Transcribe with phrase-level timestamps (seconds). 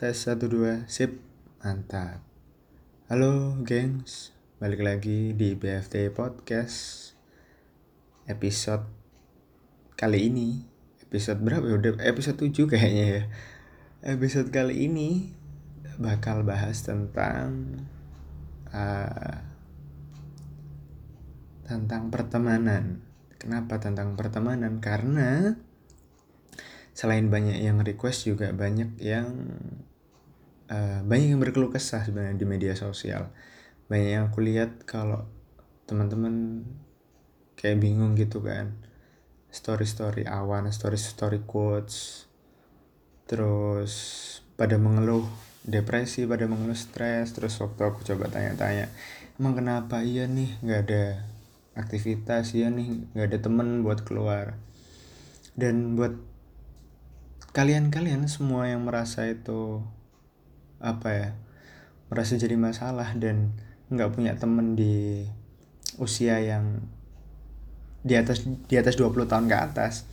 [0.00, 1.20] Tes 1 2 sip
[1.60, 2.24] mantap.
[3.12, 7.12] Halo gengs, balik lagi di BFT Podcast
[8.24, 8.88] episode
[10.00, 10.64] kali ini.
[11.04, 11.76] Episode berapa ya?
[11.76, 13.22] Udah episode 7 kayaknya ya.
[14.16, 15.36] Episode kali ini
[16.00, 17.84] bakal bahas tentang
[18.72, 19.36] uh,
[21.68, 23.04] tentang pertemanan.
[23.36, 24.80] Kenapa tentang pertemanan?
[24.80, 25.60] Karena
[26.94, 29.30] selain banyak yang request juga banyak yang
[30.70, 33.30] uh, banyak yang berkeluh kesah sebenarnya di media sosial.
[33.90, 35.26] Banyak yang aku lihat kalau
[35.90, 36.64] teman-teman
[37.58, 38.78] kayak bingung gitu kan.
[39.50, 42.26] Story story awan story story quotes
[43.26, 43.94] terus
[44.58, 45.22] pada mengeluh
[45.62, 48.90] depresi pada mengeluh stres terus waktu aku coba tanya-tanya
[49.38, 50.02] emang kenapa?
[50.06, 51.04] Iya nih nggak ada
[51.74, 54.54] aktivitas iya nih nggak ada temen buat keluar.
[55.58, 56.29] Dan buat
[57.50, 59.82] kalian-kalian semua yang merasa itu
[60.80, 61.30] apa ya
[62.08, 63.54] merasa jadi masalah dan
[63.90, 65.26] nggak punya temen di
[65.98, 66.82] usia yang
[68.00, 70.08] di atas di atas 20 tahun ke atas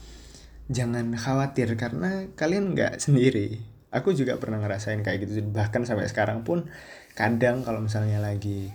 [0.68, 3.64] jangan khawatir karena kalian nggak sendiri.
[3.88, 5.40] Aku juga pernah ngerasain kayak gitu.
[5.48, 6.68] Bahkan sampai sekarang pun
[7.16, 8.70] kadang kalau misalnya lagi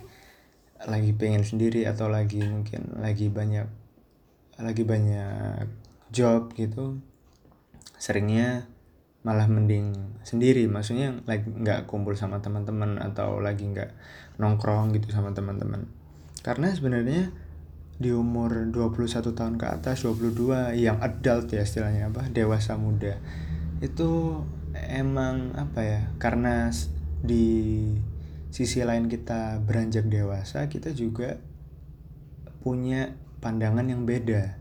[0.83, 3.69] lagi pengen sendiri atau lagi mungkin lagi banyak
[4.59, 5.63] lagi banyak
[6.11, 6.99] job gitu
[8.03, 8.67] seringnya
[9.23, 10.67] malah mending sendiri.
[10.67, 13.95] Maksudnya lagi nggak kumpul sama teman-teman atau lagi nggak
[14.43, 15.87] nongkrong gitu sama teman-teman.
[16.43, 17.31] Karena sebenarnya
[17.95, 23.15] di umur 21 tahun ke atas 22 yang adult ya istilahnya apa dewasa muda
[23.79, 24.41] itu
[24.75, 26.73] emang apa ya karena
[27.23, 27.87] di
[28.49, 31.37] sisi lain kita beranjak dewasa kita juga
[32.65, 34.57] punya pandangan yang beda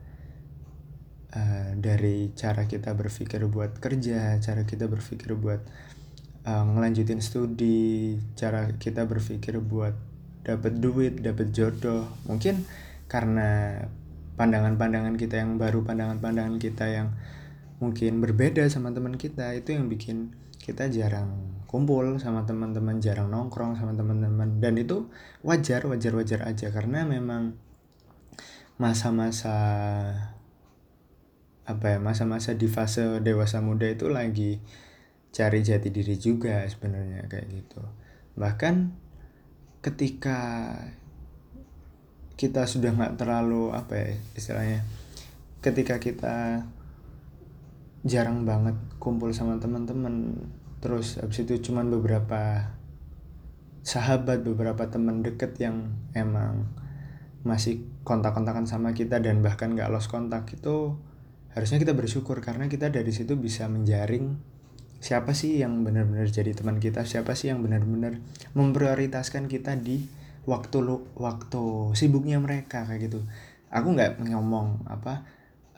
[1.32, 5.60] uh, dari cara kita berpikir buat kerja, cara kita berpikir buat
[6.46, 9.96] uh, ngelanjutin studi, cara kita berpikir buat
[10.44, 12.08] dapat duit, dapat jodoh.
[12.28, 12.64] Mungkin
[13.08, 13.82] karena
[14.36, 17.08] pandangan-pandangan kita yang baru, pandangan-pandangan kita yang
[17.82, 20.32] mungkin berbeda sama teman kita, itu yang bikin
[20.62, 25.10] kita jarang kumpul sama teman-teman, jarang nongkrong sama teman-teman dan itu
[25.42, 27.58] wajar, wajar, wajar aja karena memang
[28.78, 29.56] masa-masa
[31.72, 34.60] apa ya masa-masa di fase dewasa muda itu lagi
[35.32, 37.80] cari jati diri juga sebenarnya kayak gitu.
[38.36, 38.74] Bahkan
[39.82, 40.38] ketika
[42.36, 44.80] kita sudah nggak terlalu apa ya istilahnya
[45.62, 46.66] ketika kita
[48.02, 50.34] jarang banget kumpul sama teman-teman
[50.82, 52.74] terus abis itu cuman beberapa
[53.86, 56.66] sahabat beberapa teman deket yang emang
[57.46, 60.98] masih kontak-kontakan sama kita dan bahkan nggak lost kontak itu
[61.52, 64.40] harusnya kita bersyukur karena kita dari situ bisa menjaring
[65.02, 68.22] siapa sih yang benar-benar jadi teman kita siapa sih yang benar-benar
[68.54, 70.06] memprioritaskan kita di
[70.46, 73.20] waktu lu waktu sibuknya mereka kayak gitu.
[73.68, 75.26] Aku nggak ngomong apa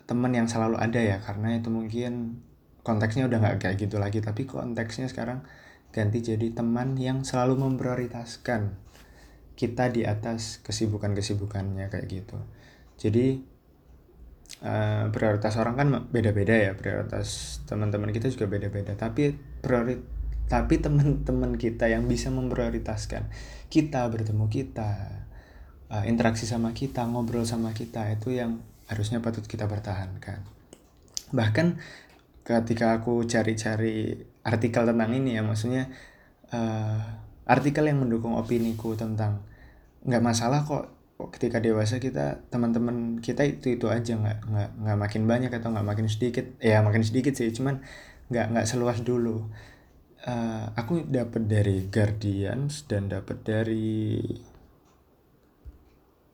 [0.04, 2.44] teman yang selalu ada ya karena itu mungkin
[2.84, 5.40] konteksnya udah nggak kayak gitu lagi tapi konteksnya sekarang
[5.88, 8.76] ganti jadi teman yang selalu memprioritaskan
[9.54, 12.38] kita di atas kesibukan-kesibukannya kayak gitu.
[12.98, 13.53] Jadi
[14.64, 18.94] uh, prioritas orang kan beda-beda ya prioritas teman-teman kita juga beda-beda.
[18.94, 20.00] Tapi priori
[20.44, 23.32] tapi teman-teman kita yang bisa memprioritaskan
[23.72, 25.24] kita bertemu kita
[25.88, 30.44] uh, interaksi sama kita ngobrol sama kita itu yang harusnya patut kita pertahankan.
[31.32, 31.66] Bahkan
[32.44, 35.88] ketika aku cari-cari artikel tentang ini ya maksudnya
[36.52, 37.00] uh,
[37.48, 39.40] artikel yang mendukung opini ku tentang
[40.04, 45.22] nggak masalah kok ketika dewasa kita teman-teman kita itu itu aja nggak nggak nggak makin
[45.30, 46.46] banyak atau nggak makin sedikit.
[46.58, 47.80] Ya makin sedikit sih cuman
[48.30, 49.46] nggak nggak seluas dulu.
[50.24, 54.18] Uh, aku dapat dari Guardians dan dapat dari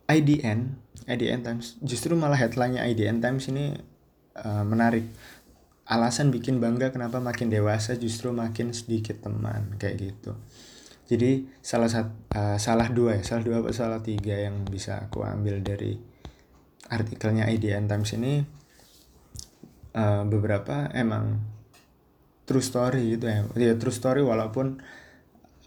[0.09, 0.59] IDN
[1.05, 1.77] IDN Times.
[1.83, 3.75] Justru malah headline-nya IDN Times ini
[4.39, 5.05] uh, menarik.
[5.91, 10.39] Alasan bikin bangga kenapa makin dewasa justru makin sedikit teman kayak gitu
[11.11, 15.27] jadi salah satu uh, salah dua ya salah dua atau salah tiga yang bisa aku
[15.27, 15.99] ambil dari
[16.87, 18.39] artikelnya IDN Times ini.
[19.91, 21.43] Uh, beberapa emang
[22.47, 23.43] true story gitu ya.
[23.59, 24.79] Ya true story walaupun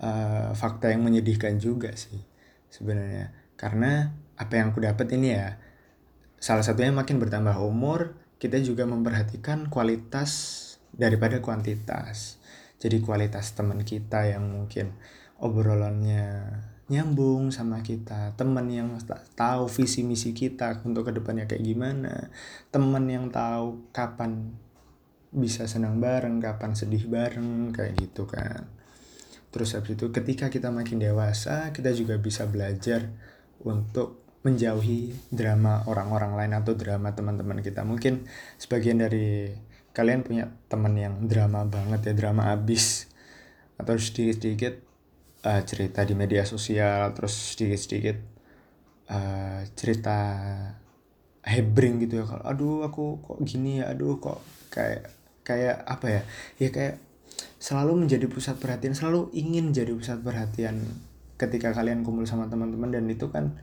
[0.01, 2.25] uh, fakta yang menyedihkan juga sih
[2.73, 3.37] sebenarnya.
[3.61, 5.61] Karena apa yang aku dapat ini ya
[6.41, 12.41] salah satunya makin bertambah umur kita juga memperhatikan kualitas daripada kuantitas.
[12.81, 14.97] Jadi kualitas teman kita yang mungkin
[15.45, 16.49] obrolannya
[16.89, 18.33] nyambung sama kita.
[18.37, 18.97] Teman yang
[19.37, 22.33] tahu visi misi kita untuk ke depannya kayak gimana.
[22.73, 24.57] Teman yang tahu kapan
[25.35, 28.69] bisa senang bareng kapan sedih bareng kayak gitu kan.
[29.51, 33.07] Terus habis itu ketika kita makin dewasa kita juga bisa belajar
[33.63, 37.81] untuk menjauhi drama orang-orang lain atau drama teman-teman kita.
[37.81, 38.29] Mungkin
[38.61, 39.49] sebagian dari
[39.97, 43.09] kalian punya teman yang drama banget ya drama abis.
[43.81, 44.94] Atau sedikit-sedikit
[45.45, 48.17] uh, cerita di media sosial terus sedikit-sedikit
[49.13, 50.19] uh, cerita
[51.45, 52.25] hebring gitu ya.
[52.25, 54.41] Kalau aduh aku kok gini ya aduh kok
[54.73, 55.13] kayak
[55.45, 56.23] kayak apa ya?
[56.59, 56.97] Ya kayak
[57.61, 60.81] selalu menjadi pusat perhatian selalu ingin jadi pusat perhatian
[61.37, 63.59] ketika kalian kumpul sama teman-teman dan itu kan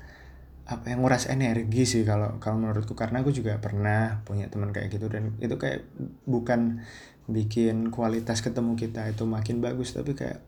[0.69, 2.94] apa yang nguras energi sih kalau kalau menurutku.
[2.94, 5.89] Karena aku juga pernah punya teman kayak gitu dan itu kayak
[6.30, 6.86] bukan
[7.29, 10.41] bikin kualitas ketemu kita itu makin bagus tapi kayak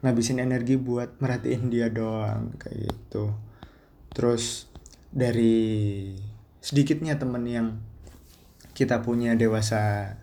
[0.00, 3.34] ngabisin energi buat merhatiin dia doang kayak gitu.
[4.14, 4.66] Terus
[5.10, 6.14] dari
[6.62, 7.68] sedikitnya temen yang
[8.74, 10.14] kita punya dewasa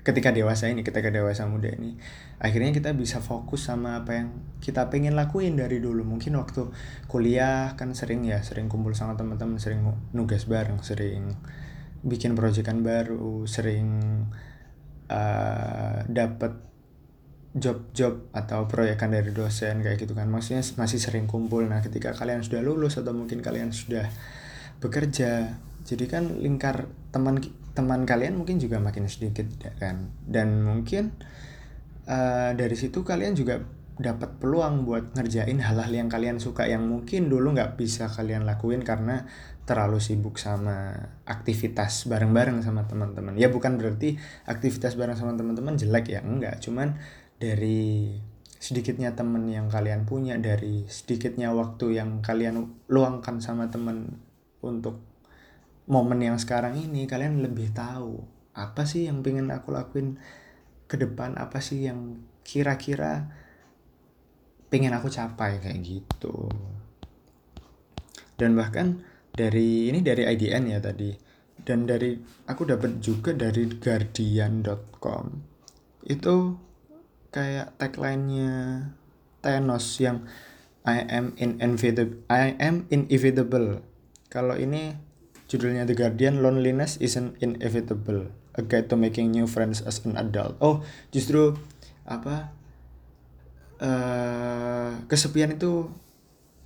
[0.00, 2.00] ketika dewasa ini ketika dewasa muda ini
[2.40, 4.28] akhirnya kita bisa fokus sama apa yang
[4.64, 6.02] kita pengen lakuin dari dulu.
[6.02, 6.72] Mungkin waktu
[7.06, 9.84] kuliah kan sering ya sering kumpul sama teman-teman sering
[10.16, 11.36] nugas bareng sering
[12.00, 14.24] bikin proyekan baru sering
[15.10, 16.70] eh, dapat
[17.50, 20.30] job-job atau proyekan dari dosen kayak gitu kan.
[20.30, 21.66] Maksudnya masih sering kumpul.
[21.66, 24.06] Nah ketika kalian sudah lulus atau mungkin kalian sudah
[24.80, 27.42] bekerja jadi kan lingkar teman
[27.74, 30.14] teman kalian mungkin juga makin sedikit ya kan?
[30.22, 31.10] Dan mungkin
[32.06, 33.58] uh, dari situ kalian juga
[34.00, 38.80] dapat peluang buat ngerjain hal-hal yang kalian suka yang mungkin dulu nggak bisa kalian lakuin
[38.80, 39.28] karena
[39.70, 40.90] terlalu sibuk sama
[41.22, 43.38] aktivitas bareng-bareng sama teman-teman.
[43.38, 44.18] Ya bukan berarti
[44.50, 46.58] aktivitas bareng sama teman-teman jelek ya enggak.
[46.58, 46.98] Cuman
[47.38, 48.18] dari
[48.58, 54.18] sedikitnya temen yang kalian punya dari sedikitnya waktu yang kalian luangkan sama teman
[54.58, 55.06] untuk
[55.86, 58.26] momen yang sekarang ini kalian lebih tahu
[58.58, 60.18] apa sih yang pengen aku lakuin
[60.90, 63.30] ke depan apa sih yang kira-kira
[64.66, 66.50] pengen aku capai kayak gitu.
[68.34, 69.06] Dan bahkan
[69.40, 71.16] dari ini dari IDN ya tadi.
[71.60, 72.16] Dan dari
[72.48, 75.24] aku dapat juga dari guardian.com
[76.08, 76.56] itu
[77.30, 78.88] kayak tagline-nya
[79.44, 80.24] Thanos yang
[80.88, 83.84] I am inevitable I am inevitable.
[84.32, 84.96] Kalau ini
[85.50, 88.32] judulnya The Guardian Loneliness isn't inevitable.
[88.56, 90.56] A Guide to Making New Friends as an Adult.
[90.64, 90.80] Oh
[91.12, 91.60] justru
[92.08, 92.50] apa
[93.84, 95.92] uh, kesepian itu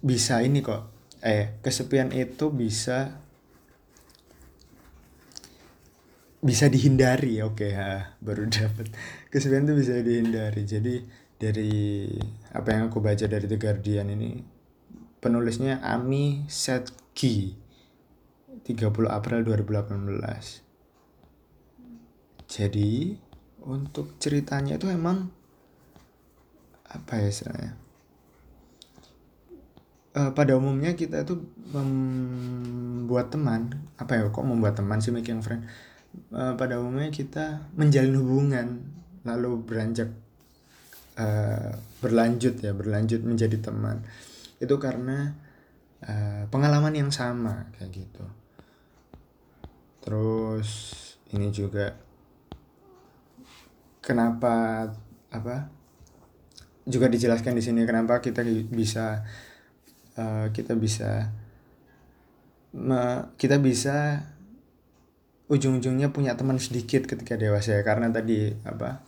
[0.04, 0.93] bisa ini kok
[1.24, 3.16] eh kesepian itu bisa
[6.44, 7.40] bisa dihindari.
[7.40, 8.92] Oke ya baru dapat
[9.32, 10.68] kesepian itu bisa dihindari.
[10.68, 12.06] Jadi dari
[12.54, 14.44] apa yang aku baca dari The Guardian ini
[15.18, 17.58] penulisnya Ami Setki
[18.64, 20.64] 30 April 2018
[22.48, 23.16] jadi
[23.64, 25.28] untuk ceritanya itu emang
[26.88, 27.74] apa ya istilahnya
[30.14, 31.42] uh, pada umumnya kita itu
[31.74, 33.74] membuat teman.
[33.98, 35.66] Apa ya kok membuat teman sih making friend?
[36.30, 38.66] Uh, pada umumnya kita menjalin hubungan
[39.26, 40.14] lalu beranjak
[41.18, 44.06] uh, berlanjut ya berlanjut menjadi teman.
[44.62, 45.34] Itu karena
[46.06, 48.24] uh, pengalaman yang sama kayak gitu.
[50.04, 50.70] Terus
[51.34, 51.98] ini juga
[54.04, 54.86] kenapa
[55.32, 55.66] apa
[56.84, 59.24] juga dijelaskan di sini kenapa kita bisa
[60.18, 61.30] uh, kita bisa
[62.74, 64.26] me, kita bisa
[65.46, 67.82] ujung-ujungnya punya teman sedikit ketika dewasa ya.
[67.86, 69.04] Karena tadi apa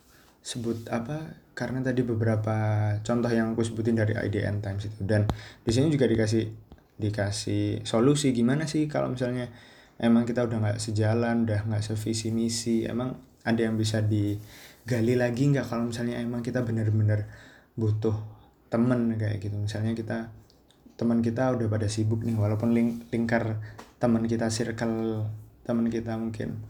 [0.47, 2.55] sebut apa karena tadi beberapa
[3.01, 5.01] contoh yang aku sebutin dari IDN Times itu.
[5.03, 5.27] Dan
[5.65, 6.45] di sini juga dikasih
[6.97, 9.53] dikasih solusi gimana sih kalau misalnya
[10.01, 15.53] emang kita udah nggak sejalan udah nggak sevisi misi emang ada yang bisa digali lagi
[15.53, 17.29] nggak kalau misalnya emang kita bener-bener
[17.77, 18.17] butuh
[18.69, 19.57] temen kayak gitu.
[19.57, 20.29] Misalnya kita
[20.97, 23.61] teman kita udah pada sibuk nih walaupun ling lingkar
[24.01, 25.29] teman kita circle
[25.65, 26.61] teman kita mungkin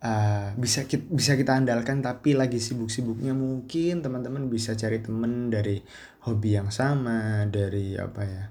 [0.00, 5.80] uh, bisa kita, bisa kita andalkan tapi lagi sibuk-sibuknya mungkin teman-teman bisa cari temen dari
[6.24, 8.44] hobi yang sama dari apa ya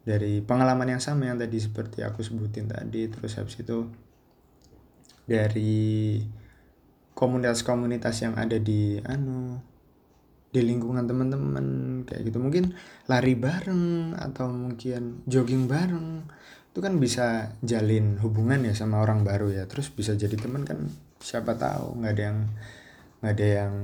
[0.00, 3.06] dari pengalaman yang sama yang tadi seperti aku sebutin tadi.
[3.06, 3.86] Terus habis itu
[5.28, 6.18] dari
[7.12, 9.60] komunitas-komunitas yang ada di anu
[10.50, 11.66] di lingkungan teman-teman
[12.06, 12.42] kayak gitu.
[12.42, 12.74] Mungkin
[13.06, 16.26] lari bareng atau mungkin jogging bareng.
[16.70, 19.64] Itu kan bisa jalin hubungan ya sama orang baru ya.
[19.70, 20.90] Terus bisa jadi teman kan
[21.22, 22.38] siapa tahu nggak ada yang
[23.20, 23.74] nggak ada yang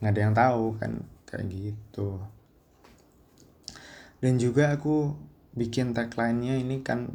[0.00, 0.92] nggak ada yang tahu kan
[1.24, 2.20] kayak gitu.
[4.22, 5.16] Dan juga aku
[5.52, 7.10] bikin tagline-nya ini kan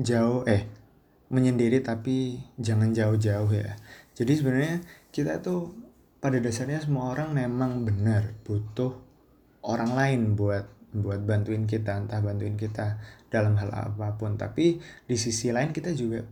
[0.00, 0.66] jauh eh
[1.26, 3.74] menyendiri tapi jangan jauh-jauh ya.
[4.14, 4.76] Jadi sebenarnya
[5.10, 5.85] kita tuh
[6.26, 8.98] pada dasarnya semua orang memang benar butuh
[9.62, 12.98] orang lain buat buat bantuin kita entah bantuin kita
[13.30, 14.34] dalam hal apa pun.
[14.34, 16.26] Tapi di sisi lain kita juga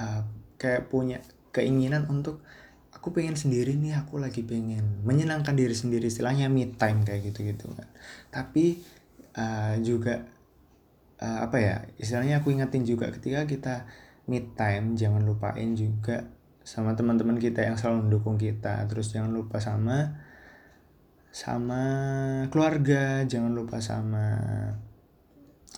[0.00, 0.22] uh,
[0.56, 1.20] kayak punya
[1.52, 2.40] keinginan untuk
[2.88, 7.46] aku pengen sendiri nih aku lagi pengen menyenangkan diri sendiri istilahnya me time kayak gitu
[7.46, 7.70] gitu
[8.34, 8.82] tapi
[9.38, 10.26] uh, juga
[11.22, 13.74] uh, apa ya istilahnya aku ingetin juga ketika kita
[14.26, 16.26] me time jangan lupain juga
[16.68, 18.84] sama teman-teman kita yang selalu mendukung kita.
[18.92, 20.20] Terus jangan lupa sama
[21.28, 21.82] sama
[22.48, 24.24] keluarga jangan lupa sama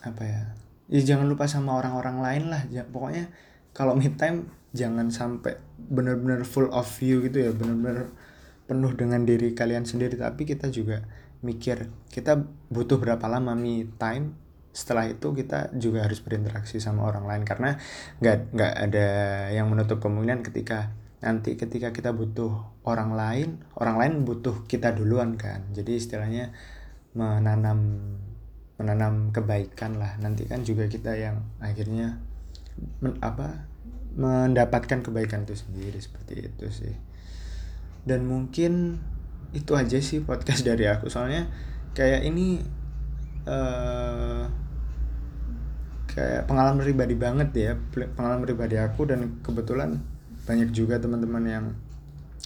[0.00, 0.42] apa ya
[0.90, 2.62] ya jangan lupa sama orang-orang lain lah.
[2.74, 3.30] Ya, pokoknya
[3.70, 7.50] kalau me time jangan sampai benar-benar full of you gitu ya.
[7.54, 8.10] Benar-benar
[8.66, 10.18] penuh dengan diri kalian sendiri.
[10.18, 11.06] Tapi kita juga
[11.46, 14.34] mikir kita butuh berapa lama me time
[14.70, 17.74] setelah itu kita juga harus berinteraksi sama orang lain karena
[18.22, 19.08] nggak nggak ada
[19.50, 25.34] yang menutup kemungkinan ketika nanti ketika kita butuh orang lain orang lain butuh kita duluan
[25.36, 25.66] kan.
[25.74, 26.54] Jadi istilahnya
[27.12, 27.98] menanam
[28.80, 30.16] menanam kebaikan lah.
[30.22, 32.22] Nanti kan juga kita yang akhirnya
[33.02, 33.68] men, apa
[34.14, 36.94] mendapatkan kebaikan itu sendiri seperti itu sih.
[38.06, 39.02] Dan mungkin
[39.50, 41.10] itu aja sih podcast dari aku.
[41.10, 41.50] Soalnya
[41.92, 42.62] kayak ini
[43.44, 44.59] uh,
[46.20, 47.72] kayak pengalaman pribadi banget ya
[48.12, 50.04] pengalaman pribadi aku dan kebetulan
[50.44, 51.66] banyak juga teman-teman yang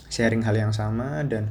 [0.06, 1.50] sharing hal yang sama dan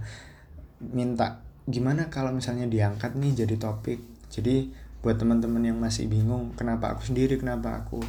[0.80, 4.00] minta gimana kalau misalnya diangkat nih jadi topik?
[4.32, 4.72] Jadi
[5.03, 7.36] buat teman-teman yang masih bingung kenapa aku sendiri?
[7.36, 8.00] Kenapa aku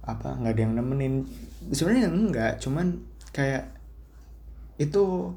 [0.00, 1.28] apa nggak ada yang nemenin?
[1.72, 3.04] Sebenarnya enggak cuman
[3.36, 3.68] kayak
[4.80, 5.36] itu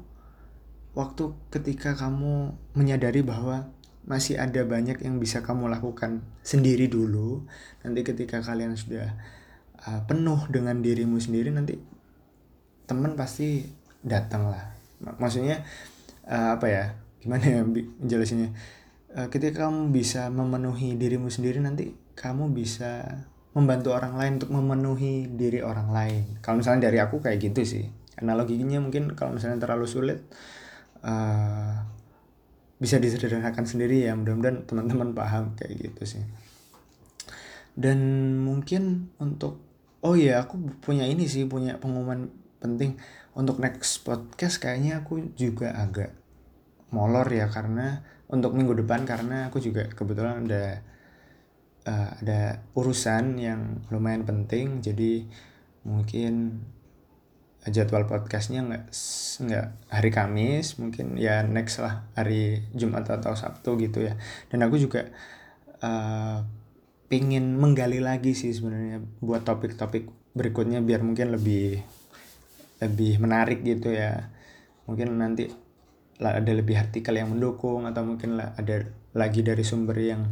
[0.96, 3.68] waktu ketika kamu menyadari bahwa
[4.06, 7.42] masih ada banyak yang bisa kamu lakukan sendiri dulu.
[7.82, 9.18] Nanti ketika kalian sudah
[9.82, 11.78] uh, penuh dengan dirimu sendiri nanti
[12.86, 13.66] temen pasti
[14.06, 14.62] datang lah
[15.18, 15.66] maksudnya
[16.24, 16.84] uh, apa ya?
[17.20, 18.54] Gimana ya menjelasinnya
[19.16, 23.24] uh, ketika kamu bisa memenuhi dirimu sendiri nanti kamu bisa
[23.56, 26.22] membantu orang lain untuk memenuhi diri orang lain.
[26.44, 27.84] Kalau misalnya dari aku kayak gitu sih.
[28.20, 30.20] Analoginya mungkin kalau misalnya terlalu sulit
[31.04, 31.95] uh,
[32.76, 36.24] bisa disederhanakan sendiri ya mudah-mudahan teman-teman paham kayak gitu sih.
[37.76, 37.98] Dan
[38.44, 39.60] mungkin untuk
[40.04, 42.28] oh ya aku punya ini sih punya pengumuman
[42.60, 43.00] penting.
[43.36, 46.16] Untuk next podcast kayaknya aku juga agak
[46.88, 48.00] molor ya karena
[48.32, 50.80] untuk minggu depan karena aku juga kebetulan ada
[51.84, 54.80] uh, ada urusan yang lumayan penting.
[54.80, 55.28] Jadi
[55.86, 56.64] mungkin
[57.70, 58.84] jadwal podcastnya nggak
[59.42, 64.14] nggak hari Kamis mungkin ya next lah hari Jumat atau Sabtu gitu ya.
[64.48, 65.10] Dan aku juga
[65.82, 66.46] uh,
[67.06, 71.82] pingin menggali lagi sih sebenarnya buat topik-topik berikutnya biar mungkin lebih
[72.82, 74.30] lebih menarik gitu ya.
[74.86, 75.50] Mungkin nanti
[76.22, 80.22] ada lebih artikel yang mendukung atau mungkin ada lagi dari sumber yang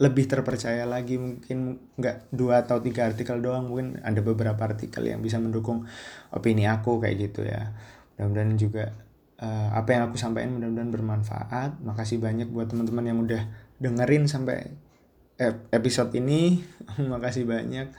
[0.00, 5.20] lebih terpercaya lagi mungkin nggak dua atau tiga artikel doang mungkin ada beberapa artikel yang
[5.20, 5.84] bisa mendukung
[6.32, 7.76] opini aku kayak gitu ya.
[8.16, 8.84] Mudah-mudahan juga
[9.44, 11.84] uh, apa yang aku sampaikan mudah-mudahan bermanfaat.
[11.84, 13.42] Makasih banyak buat teman-teman yang udah
[13.76, 14.72] dengerin sampai
[15.68, 16.64] episode ini.
[17.12, 17.92] Makasih banyak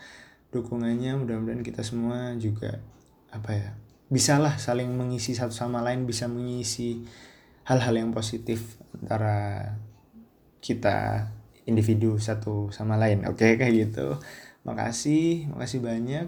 [0.50, 1.22] dukungannya.
[1.22, 2.82] Mudah-mudahan kita semua juga
[3.30, 3.72] apa ya
[4.12, 7.08] bisalah saling mengisi satu sama lain bisa mengisi
[7.64, 9.72] hal-hal yang positif antara
[10.60, 11.32] kita
[11.70, 13.40] individu satu sama lain oke?
[13.40, 14.18] Okay, kayak gitu.
[14.68, 16.28] Makasih makasih banyak.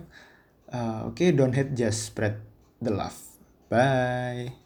[0.73, 2.41] Uh, oke okay, don't hate just spread
[2.81, 3.17] the love.
[3.69, 4.62] Bye